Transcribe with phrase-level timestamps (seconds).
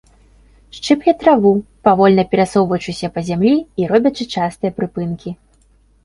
[0.75, 1.49] Шчыпле траву,
[1.87, 3.53] павольна перасоўваючыся па зямлі
[3.83, 5.35] і робячы частыя прыпынкі.